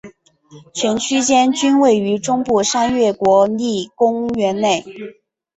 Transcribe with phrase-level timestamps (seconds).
[0.73, 4.83] 全区间均位于中部山岳国立公园内。